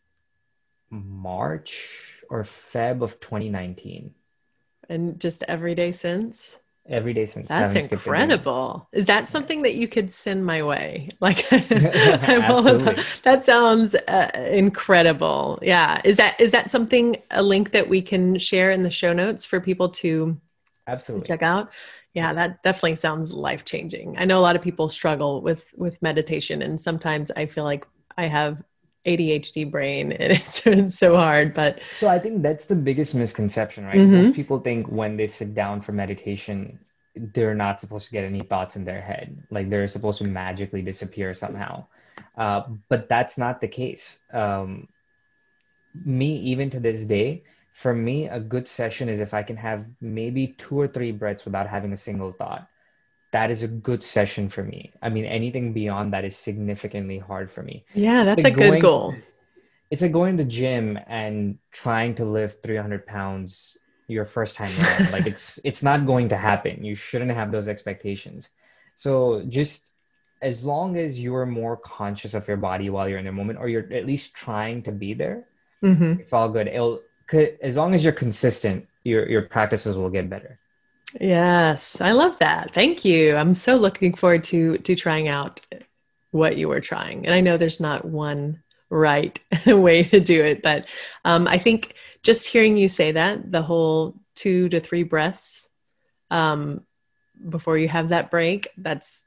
March 0.91 2.23
or 2.31 2.43
Feb 2.43 3.03
of 3.03 3.21
2019. 3.21 4.15
And 4.89 5.21
just 5.21 5.43
every 5.49 5.75
day 5.75 5.93
since? 5.93 6.59
Every 6.89 7.13
day 7.13 7.27
since. 7.27 7.49
That's 7.49 7.75
incredible. 7.75 8.89
Is 8.93 9.07
that 9.07 9.29
something 9.29 9.63
that 9.63 9.75
you 9.75 9.89
could 9.89 10.13
send 10.13 10.45
my 10.45 10.63
way? 10.63 11.09
Like, 11.21 11.49
that 11.51 13.43
sounds 13.45 13.95
uh, 13.95 14.31
incredible. 14.51 15.59
Yeah. 15.63 16.01
Is 16.05 16.19
that 16.19 16.39
is 16.41 16.53
that 16.53 16.71
something 16.71 17.17
a 17.31 17.43
link 17.43 17.73
that 17.73 17.89
we 17.89 18.03
can 18.03 18.39
share 18.39 18.71
in 18.71 18.83
the 18.83 18.91
show 18.91 19.13
notes 19.13 19.45
for 19.45 19.61
people 19.61 19.89
to 19.89 20.39
absolutely 20.87 21.27
check 21.27 21.43
out? 21.43 21.73
Yeah, 22.15 22.33
that 22.33 22.63
definitely 22.63 22.97
sounds 22.97 23.33
life 23.33 23.65
changing. 23.65 24.17
I 24.19 24.25
know 24.25 24.39
a 24.39 24.41
lot 24.41 24.57
of 24.57 24.63
people 24.63 24.89
struggle 24.89 25.43
with 25.43 25.73
with 25.77 26.01
meditation, 26.01 26.63
and 26.63 26.81
sometimes 26.81 27.31
I 27.33 27.47
feel 27.47 27.65
like 27.65 27.87
I 28.17 28.27
have 28.27 28.63
ADHD 29.07 29.71
brain 29.71 30.13
and 30.13 30.33
it's, 30.67 30.97
so 30.97 31.17
hard. 31.17 31.55
But 31.55 31.81
so 31.93 32.09
I 32.09 32.19
think 32.19 32.43
that's 32.43 32.67
the 32.67 32.75
biggest 32.75 33.15
misconception, 33.15 33.85
right? 33.85 33.97
Mm-hmm. 33.97 34.25
Most 34.25 34.35
people 34.35 34.59
think 34.61 34.89
when 34.89 35.17
they 35.17 35.27
sit 35.27 35.55
down 35.55 35.81
for 35.81 35.93
meditation, 35.93 36.79
they're 37.15 37.55
not 37.55 37.81
supposed 37.81 38.07
to 38.07 38.13
get 38.13 38.25
any 38.25 38.41
thoughts 38.41 38.77
in 38.77 38.85
their 38.85 39.01
head. 39.01 39.43
Like 39.51 39.71
they're 39.71 39.89
supposed 39.89 40.19
to 40.19 40.29
magically 40.29 40.83
disappear 40.83 41.33
somehow. 41.33 41.87
Uh, 42.37 42.63
but 42.89 43.09
that's 43.09 43.39
not 43.39 43.61
the 43.61 43.69
case. 43.69 44.21
Um, 44.33 44.89
me, 46.05 46.37
even 46.39 46.69
to 46.71 46.81
this 46.81 47.07
day, 47.07 47.45
for 47.73 47.95
me, 47.95 48.29
a 48.29 48.41
good 48.41 48.67
session 48.69 49.09
is 49.09 49.21
if 49.21 49.35
I 49.35 49.43
can 49.43 49.57
have 49.57 49.87
maybe 50.01 50.49
two 50.59 50.79
or 50.79 50.89
three 50.89 51.13
breaths 51.13 51.45
without 51.45 51.67
having 51.67 51.93
a 51.93 51.97
single 51.97 52.33
thought 52.33 52.69
that 53.33 53.51
is 53.51 53.63
a 53.63 53.69
good 53.69 54.03
session 54.03 54.49
for 54.49 54.63
me. 54.63 54.93
I 55.03 55.09
mean, 55.09 55.25
anything 55.25 55.73
beyond 55.73 56.13
that 56.13 56.25
is 56.25 56.37
significantly 56.37 57.19
hard 57.19 57.51
for 57.51 57.63
me. 57.63 57.85
Yeah, 57.95 58.25
that's 58.25 58.45
like 58.45 58.55
a 58.55 58.57
good 58.57 58.81
goal. 58.81 59.15
It's 59.91 60.03
like 60.03 60.13
going 60.13 60.37
to 60.37 60.45
the 60.45 60.49
gym 60.49 60.99
and 61.07 61.59
trying 61.71 62.15
to 62.17 62.25
lift 62.25 62.63
300 62.63 63.07
pounds 63.07 63.77
your 64.09 64.25
first 64.25 64.57
time 64.57 64.71
around. 64.81 65.13
like 65.13 65.27
it's 65.27 65.59
it's 65.65 65.83
not 65.83 66.07
going 66.07 66.29
to 66.31 66.37
happen. 66.37 66.85
You 66.85 66.95
shouldn't 66.95 67.31
have 67.31 67.51
those 67.51 67.69
expectations. 67.69 68.49
So 68.95 69.45
just 69.49 69.93
as 70.43 70.63
long 70.63 70.97
as 70.97 71.19
you're 71.19 71.47
more 71.47 71.77
conscious 71.77 72.35
of 72.35 72.47
your 72.47 72.57
body 72.57 72.91
while 72.91 73.09
you're 73.09 73.19
in 73.19 73.25
the 73.25 73.33
moment, 73.33 73.59
or 73.59 73.69
you're 73.69 73.93
at 73.93 74.07
least 74.07 74.35
trying 74.35 74.83
to 74.83 74.93
be 74.93 75.15
there, 75.15 75.49
mm-hmm. 75.83 76.21
it's 76.21 76.33
all 76.33 76.49
good. 76.49 76.69
It'll 76.69 77.01
as 77.61 77.77
long 77.77 77.95
as 77.95 78.05
you're 78.05 78.13
consistent, 78.13 78.87
your 79.05 79.29
your 79.29 79.43
practices 79.43 79.97
will 79.97 80.11
get 80.11 80.31
better. 80.31 80.59
Yes, 81.21 82.01
I 82.01 82.13
love 82.13 82.39
that. 82.39 82.73
Thank 82.73 83.05
you. 83.05 83.37
I'm 83.37 83.55
so 83.55 83.77
looking 83.77 84.15
forward 84.15 84.45
to 84.45 84.79
to 84.79 84.95
trying 84.95 85.29
out 85.29 85.61
what 86.31 86.57
you 86.57 86.69
were 86.69 86.81
trying. 86.81 87.25
And 87.27 87.35
I 87.35 87.41
know 87.41 87.57
there's 87.57 87.81
not 87.81 88.05
one 88.05 88.63
right 88.91 89.39
way 89.67 90.03
to 90.05 90.21
do 90.21 90.45
it, 90.45 90.63
but 90.63 90.87
um, 91.25 91.49
I 91.49 91.59
think 91.59 91.95
just 92.23 92.49
hearing 92.49 92.77
you 92.77 92.89
say 92.89 93.13
that, 93.13 93.51
the 93.51 93.63
whole 93.63 94.17
two 94.35 94.69
to 94.69 94.81
three 94.81 95.03
breaths 95.03 95.69
um, 96.31 96.83
before 97.49 97.79
you 97.79 97.89
have 97.89 98.11
that 98.11 98.31
break, 98.31 98.69
that's 98.77 99.27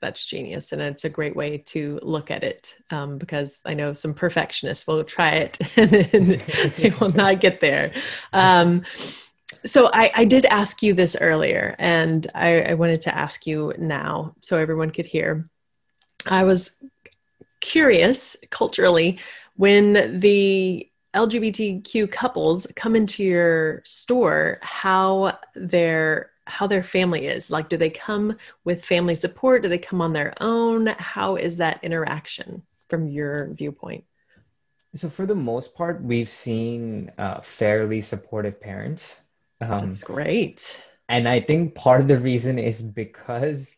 that's 0.00 0.24
genius 0.24 0.72
and 0.72 0.80
it's 0.80 1.04
a 1.04 1.10
great 1.10 1.36
way 1.36 1.58
to 1.58 2.00
look 2.02 2.30
at 2.30 2.42
it 2.42 2.74
um, 2.90 3.18
because 3.18 3.60
i 3.66 3.74
know 3.74 3.92
some 3.92 4.14
perfectionists 4.14 4.86
will 4.86 5.04
try 5.04 5.32
it 5.32 5.58
and 5.76 5.90
they 6.78 6.90
will 6.98 7.12
not 7.12 7.38
get 7.38 7.60
there 7.60 7.92
um, 8.32 8.82
so 9.64 9.90
I, 9.92 10.10
I, 10.14 10.24
did 10.24 10.44
ask 10.46 10.82
you 10.82 10.94
this 10.94 11.16
earlier, 11.20 11.74
and 11.78 12.26
I, 12.34 12.62
I, 12.62 12.74
wanted 12.74 13.00
to 13.02 13.14
ask 13.14 13.46
you 13.46 13.72
now 13.78 14.34
so 14.40 14.58
everyone 14.58 14.90
could 14.90 15.06
hear. 15.06 15.48
I 16.26 16.44
was 16.44 16.76
curious 17.60 18.36
culturally 18.50 19.18
when 19.56 20.20
the 20.20 20.88
LGBTQ 21.14 22.10
couples 22.10 22.66
come 22.76 22.94
into 22.94 23.24
your 23.24 23.82
store, 23.84 24.58
how 24.62 25.38
their 25.54 26.30
how 26.46 26.66
their 26.66 26.82
family 26.82 27.26
is. 27.26 27.50
Like, 27.50 27.68
do 27.68 27.76
they 27.76 27.90
come 27.90 28.36
with 28.64 28.84
family 28.84 29.14
support? 29.14 29.62
Do 29.62 29.68
they 29.68 29.78
come 29.78 30.00
on 30.00 30.12
their 30.12 30.34
own? 30.40 30.86
How 30.86 31.36
is 31.36 31.58
that 31.58 31.82
interaction 31.84 32.62
from 32.88 33.08
your 33.08 33.52
viewpoint? 33.52 34.04
So, 34.94 35.08
for 35.08 35.26
the 35.26 35.34
most 35.34 35.74
part, 35.74 36.02
we've 36.02 36.28
seen 36.28 37.12
uh, 37.18 37.40
fairly 37.40 38.00
supportive 38.00 38.60
parents. 38.60 39.20
Um, 39.60 39.78
That's 39.78 40.02
great. 40.02 40.78
And 41.08 41.28
I 41.28 41.40
think 41.40 41.74
part 41.74 42.00
of 42.00 42.08
the 42.08 42.18
reason 42.18 42.58
is 42.58 42.82
because 42.82 43.74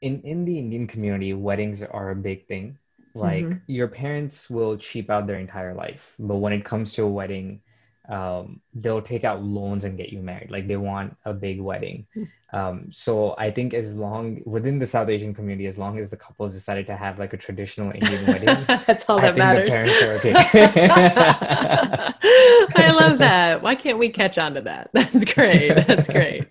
in, 0.00 0.22
in 0.22 0.44
the 0.44 0.58
Indian 0.58 0.86
community, 0.86 1.32
weddings 1.32 1.82
are 1.82 2.10
a 2.10 2.16
big 2.16 2.46
thing. 2.46 2.78
Like, 3.14 3.46
mm-hmm. 3.46 3.58
your 3.66 3.88
parents 3.88 4.48
will 4.48 4.76
cheap 4.76 5.10
out 5.10 5.26
their 5.26 5.38
entire 5.38 5.74
life. 5.74 6.14
But 6.18 6.36
when 6.36 6.52
it 6.52 6.64
comes 6.64 6.92
to 6.94 7.04
a 7.04 7.08
wedding, 7.08 7.62
um, 8.08 8.60
they'll 8.74 9.02
take 9.02 9.24
out 9.24 9.42
loans 9.42 9.84
and 9.84 9.96
get 9.98 10.10
you 10.10 10.20
married. 10.20 10.50
Like 10.50 10.66
they 10.66 10.76
want 10.76 11.16
a 11.24 11.34
big 11.34 11.60
wedding. 11.60 12.06
Hmm. 12.14 12.24
Um, 12.50 12.86
so 12.90 13.34
I 13.36 13.50
think 13.50 13.74
as 13.74 13.94
long 13.94 14.40
within 14.46 14.78
the 14.78 14.86
South 14.86 15.10
Asian 15.10 15.34
community, 15.34 15.66
as 15.66 15.76
long 15.76 15.98
as 15.98 16.08
the 16.08 16.16
couples 16.16 16.54
decided 16.54 16.86
to 16.86 16.96
have 16.96 17.18
like 17.18 17.34
a 17.34 17.36
traditional 17.36 17.90
Indian 17.92 18.26
wedding, 18.26 18.64
that's 18.86 19.08
all 19.08 19.20
that 19.20 19.36
matters. 19.36 19.74
Okay. 19.74 20.32
I 22.74 22.90
love 22.98 23.18
that. 23.18 23.62
Why 23.62 23.74
can't 23.74 23.98
we 23.98 24.08
catch 24.08 24.38
on 24.38 24.54
to 24.54 24.62
that? 24.62 24.90
That's 24.94 25.24
great. 25.26 25.74
That's 25.86 26.08
great. 26.08 26.46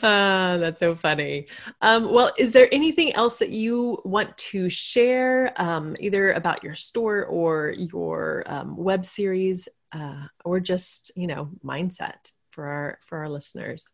That's 0.00 0.80
so 0.80 0.94
funny. 0.94 1.46
Um, 1.80 2.12
well, 2.12 2.32
is 2.38 2.52
there 2.52 2.68
anything 2.72 3.12
else 3.14 3.38
that 3.38 3.50
you 3.50 4.00
want 4.04 4.36
to 4.38 4.68
share, 4.68 5.52
um, 5.60 5.96
either 6.00 6.32
about 6.32 6.62
your 6.62 6.74
store 6.74 7.24
or 7.24 7.74
your 7.76 8.44
um, 8.46 8.76
web 8.76 9.04
series 9.04 9.68
uh, 9.92 10.26
or 10.44 10.60
just 10.60 11.12
you 11.16 11.26
know 11.26 11.50
mindset 11.64 12.32
for 12.50 12.66
our 12.66 12.98
for 13.06 13.18
our 13.18 13.28
listeners? 13.28 13.92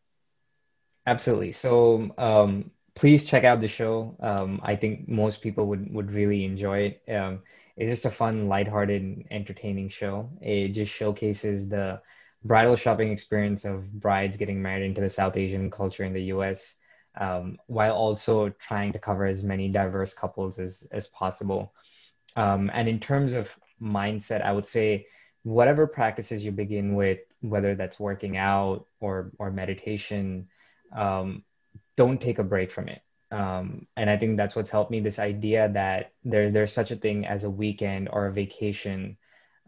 Absolutely. 1.07 1.53
So 1.53 2.11
um, 2.17 2.71
please 2.95 3.25
check 3.25 3.45
out 3.45 3.61
the 3.61 3.69
show. 3.69 4.17
Um, 4.21 4.61
i 4.63 4.75
think 4.77 5.09
most 5.09 5.43
people 5.43 5.67
would 5.67 5.93
would 5.93 6.13
really 6.13 6.45
enjoy 6.45 6.79
it. 7.07 7.13
Um, 7.13 7.41
it's 7.77 7.91
just 7.91 8.05
a 8.05 8.11
fun 8.11 8.49
lighthearted 8.49 9.25
entertaining 9.31 9.89
show. 9.89 10.31
It 10.41 10.69
just 10.69 10.93
showcases 10.93 11.69
the 11.69 12.01
bridal 12.45 12.77
shopping 12.77 13.11
experience 13.11 13.65
of 13.65 13.93
brides 13.93 14.37
getting 14.37 14.61
married 14.61 14.85
into 14.85 15.01
the 15.01 15.11
south 15.11 15.37
asian 15.37 15.71
culture 15.71 16.05
in 16.05 16.13
the 16.13 16.23
us 16.23 16.75
um, 17.21 17.59
while 17.67 17.95
also 17.95 18.49
trying 18.49 18.93
to 18.93 18.99
cover 18.99 19.25
as 19.25 19.43
many 19.43 19.69
diverse 19.69 20.15
couples 20.15 20.59
as 20.59 20.87
as 20.91 21.07
possible 21.09 21.73
um, 22.37 22.71
and 22.75 22.89
in 22.89 22.99
terms 23.01 23.33
of 23.33 23.57
mindset 23.81 24.43
i 24.43 24.53
would 24.53 24.67
say 24.67 25.07
whatever 25.45 25.87
practices 25.87 26.45
you 26.45 26.51
begin 26.51 26.95
with, 26.95 27.21
whether 27.41 27.75
that's 27.75 28.01
working 28.01 28.37
out 28.37 28.87
or 28.99 29.31
or 29.39 29.51
meditation, 29.51 30.49
um, 30.97 31.45
don't 31.97 32.21
take 32.21 32.39
a 32.39 32.45
break 32.45 32.73
from 32.73 32.89
it. 32.89 33.03
Um, 33.31 33.87
and 33.97 34.11
I 34.11 34.17
think 34.17 34.37
that's 34.37 34.57
what's 34.57 34.71
helped 34.71 34.91
me. 34.91 35.01
This 35.01 35.19
idea 35.19 35.71
that 35.75 36.13
there's 36.25 36.53
there's 36.53 36.73
such 36.73 36.91
a 36.91 36.97
thing 36.97 37.27
as 37.27 37.45
a 37.45 37.51
weekend 37.51 38.09
or 38.11 38.27
a 38.27 38.33
vacation. 38.33 39.17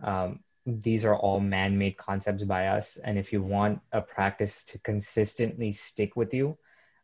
Um, 0.02 0.40
these 0.66 1.04
are 1.04 1.16
all 1.16 1.40
man-made 1.40 1.96
concepts 1.96 2.42
by 2.42 2.68
us, 2.68 2.96
and 2.96 3.18
if 3.18 3.32
you 3.32 3.40
want 3.40 3.80
a 3.92 4.00
practice 4.00 4.64
to 4.66 4.78
consistently 4.80 5.70
stick 5.72 6.16
with 6.16 6.34
you, 6.34 6.58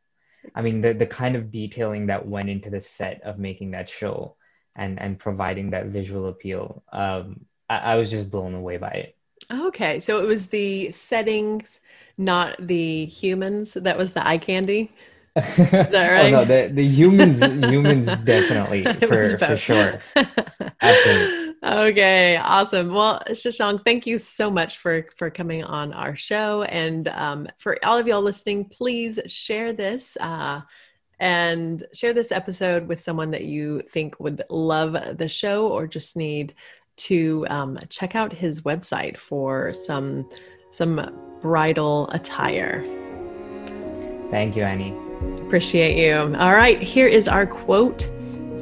I 0.54 0.62
mean, 0.62 0.80
the 0.80 0.92
the 0.92 1.06
kind 1.06 1.36
of 1.36 1.50
detailing 1.50 2.06
that 2.06 2.26
went 2.26 2.50
into 2.50 2.70
the 2.70 2.80
set 2.80 3.22
of 3.22 3.38
making 3.38 3.72
that 3.72 3.88
show 3.88 4.36
and 4.76 5.00
and 5.00 5.18
providing 5.18 5.70
that 5.70 5.86
visual 5.86 6.28
appeal. 6.28 6.82
Um, 6.92 7.46
I, 7.68 7.78
I 7.78 7.96
was 7.96 8.10
just 8.10 8.30
blown 8.30 8.54
away 8.54 8.76
by 8.78 8.90
it. 8.90 9.16
Okay, 9.50 10.00
so 10.00 10.22
it 10.22 10.26
was 10.26 10.46
the 10.48 10.92
settings, 10.92 11.80
not 12.16 12.56
the 12.64 13.06
humans. 13.06 13.74
That 13.74 13.98
was 13.98 14.12
the 14.12 14.26
eye 14.26 14.38
candy. 14.38 14.92
Is 15.36 15.90
that 15.90 16.08
right? 16.12 16.26
oh 16.26 16.30
no, 16.30 16.44
the, 16.44 16.70
the 16.72 16.84
humans 16.86 17.40
humans 17.70 18.14
definitely 18.16 18.84
for 18.84 19.38
for 19.38 19.56
sure. 19.56 20.00
Absolutely. 20.80 21.49
Okay, 21.62 22.36
awesome. 22.36 22.94
Well, 22.94 23.22
Shashank, 23.28 23.84
thank 23.84 24.06
you 24.06 24.16
so 24.16 24.50
much 24.50 24.78
for 24.78 25.06
for 25.16 25.28
coming 25.28 25.62
on 25.62 25.92
our 25.92 26.16
show, 26.16 26.62
and 26.62 27.06
um, 27.08 27.48
for 27.58 27.76
all 27.84 27.98
of 27.98 28.06
y'all 28.06 28.22
listening, 28.22 28.64
please 28.64 29.20
share 29.26 29.72
this. 29.74 30.16
Uh, 30.18 30.62
and 31.18 31.86
share 31.92 32.14
this 32.14 32.32
episode 32.32 32.88
with 32.88 32.98
someone 32.98 33.30
that 33.30 33.44
you 33.44 33.82
think 33.82 34.18
would 34.20 34.42
love 34.48 35.18
the 35.18 35.28
show 35.28 35.66
or 35.66 35.86
just 35.86 36.16
need 36.16 36.54
to 36.96 37.46
um, 37.50 37.78
check 37.90 38.14
out 38.14 38.32
his 38.32 38.62
website 38.62 39.18
for 39.18 39.74
some 39.74 40.26
some 40.70 41.14
bridal 41.42 42.08
attire. 42.12 42.82
Thank 44.30 44.56
you, 44.56 44.62
Annie. 44.62 44.96
Appreciate 45.42 45.98
you. 45.98 46.34
All 46.38 46.54
right, 46.54 46.80
here 46.80 47.06
is 47.06 47.28
our 47.28 47.46
quote 47.46 48.10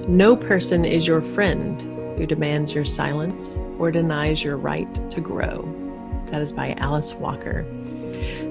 No 0.09 0.35
person 0.35 0.85
is 0.85 1.07
your 1.07 1.23
friend 1.23 1.98
who 2.19 2.27
demands 2.27 2.75
your 2.75 2.85
silence 2.85 3.59
or 3.79 3.91
denies 3.91 4.43
your 4.43 4.57
right 4.57 4.93
to 5.11 5.21
grow. 5.21 5.63
That 6.27 6.43
is 6.43 6.53
by 6.53 6.75
Alice 6.75 7.15
Walker. 7.15 7.65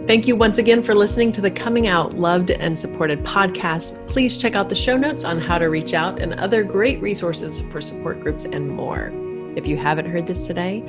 Thank 0.08 0.26
you 0.26 0.38
once 0.38 0.58
again 0.58 0.82
for 0.82 0.96
listening 0.96 1.34
to 1.34 1.42
the 1.42 1.52
Coming 1.52 1.88
Out 1.88 2.14
Loved 2.14 2.50
and 2.50 2.80
Supported 2.80 3.26
podcast. 3.26 4.08
Please 4.08 4.38
check 4.38 4.56
out 4.56 4.70
the 4.70 4.76
show 4.76 4.96
notes 4.96 5.26
on 5.26 5.38
how 5.38 5.58
to 5.58 5.66
reach 5.66 5.94
out 5.94 6.22
and 6.22 6.34
other 6.36 6.64
great 6.64 7.02
resources 7.02 7.62
for 7.64 7.82
support 7.82 8.22
groups 8.22 8.46
and 8.46 8.70
more. 8.70 9.12
If 9.58 9.68
you 9.68 9.76
haven't 9.76 10.10
heard 10.10 10.26
this 10.26 10.48
today, 10.48 10.82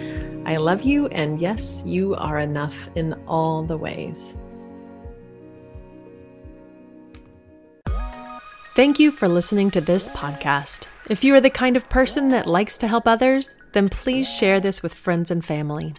I 0.47 0.57
love 0.57 0.83
you, 0.83 1.09
and 1.09 1.41
yes, 1.41 1.83
you 1.85 2.15
are 2.15 2.39
enough 2.39 2.89
in 2.95 3.15
all 3.27 3.65
the 3.65 3.77
ways. 3.77 4.37
Thank 8.77 9.01
you 9.01 9.11
for 9.11 9.27
listening 9.27 9.73
to 9.73 9.81
this 9.81 10.09
podcast. 10.11 10.87
If 11.09 11.25
you 11.25 11.35
are 11.35 11.41
the 11.41 11.49
kind 11.49 11.75
of 11.75 11.89
person 11.89 12.29
that 12.31 12.47
likes 12.47 12.77
to 12.79 12.87
help 12.87 13.09
others, 13.09 13.55
then 13.73 13.89
please 13.89 14.29
share 14.31 14.61
this 14.61 14.83
with 14.83 14.93
friends 14.93 15.31
and 15.31 15.43
family. 15.43 15.95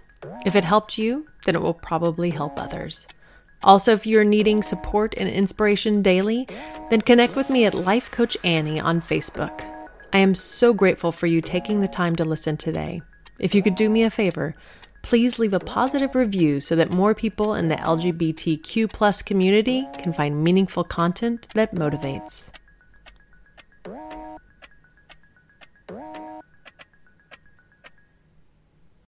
If 0.46 0.56
it 0.56 0.64
helped 0.64 1.00
you, 1.00 1.26
then 1.46 1.56
it 1.56 1.64
will 1.64 1.74
probably 1.74 2.30
help 2.30 2.62
others. 2.62 3.08
Also, 3.64 3.92
if 3.92 4.06
you're 4.06 4.24
needing 4.24 4.62
support 4.62 5.16
and 5.18 5.28
inspiration 5.28 6.04
daily, 6.04 6.48
then 6.92 7.02
connect 7.02 7.36
with 7.36 7.50
me 7.50 7.66
at 7.66 7.74
Life 7.74 8.12
Coach 8.12 8.38
Annie 8.44 8.80
on 8.80 9.02
Facebook. 9.02 9.66
I 10.14 10.20
am 10.20 10.36
so 10.36 10.76
grateful 10.76 11.12
for 11.12 11.26
you 11.26 11.42
taking 11.42 11.82
the 11.82 11.88
time 11.88 12.16
to 12.18 12.24
listen 12.24 12.56
today. 12.56 13.02
If 13.40 13.56
you 13.56 13.64
could 13.64 13.76
do 13.76 13.90
me 13.90 14.04
a 14.04 14.12
favor, 14.12 14.56
please 15.02 15.40
leave 15.40 15.54
a 15.54 15.60
positive 15.60 16.14
review 16.14 16.60
so 16.60 16.76
that 16.76 16.92
more 16.92 17.16
people 17.16 17.56
in 17.56 17.68
the 17.68 17.78
LGBTQ 17.78 18.94
plus 18.94 19.24
community 19.24 19.88
can 19.98 20.14
find 20.14 20.44
meaningful 20.44 20.84
content 20.84 21.48
that 21.56 21.74
motivates. 21.74 22.52